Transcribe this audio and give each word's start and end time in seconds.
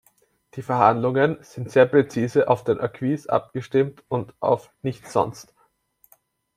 Die 0.55 0.63
Verhandlungen 0.63 1.37
sind 1.43 1.69
sehr 1.69 1.85
präzise 1.85 2.47
auf 2.47 2.63
den 2.63 2.79
Acquis 2.79 3.27
abgestimmt 3.27 4.03
und 4.09 4.33
auf 4.39 4.73
nichts 4.81 5.13
sonst. 5.13 5.53